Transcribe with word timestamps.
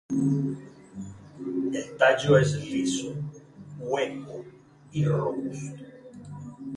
El 1.73 1.95
tallo 1.99 2.39
es 2.39 2.55
liso, 2.67 3.13
hueco 3.79 4.43
y 4.93 5.05
robusto. 5.05 5.83